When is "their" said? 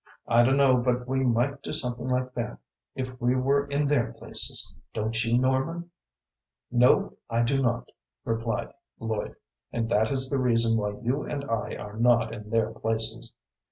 3.85-4.13, 12.49-12.71